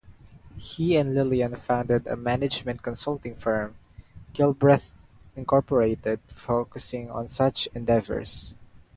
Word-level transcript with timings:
He 0.57 0.95
and 0.97 1.13
Lillian 1.13 1.55
founded 1.57 2.07
a 2.07 2.15
management 2.15 2.81
consulting 2.81 3.35
firm, 3.35 3.75
Gilbreth, 4.33 4.95
Incorporated 5.35 6.19
focusing 6.27 7.11
on 7.11 7.27
such 7.27 7.67
endeavors. 7.75 8.55